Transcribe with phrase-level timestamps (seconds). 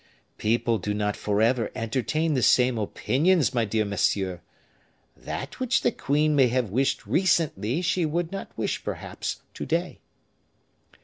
[0.39, 4.41] "People do not forever entertain the same opinions, my dear monsieur.
[5.15, 9.99] That which the queen may have wished recently, she would not wish, perhaps, to day."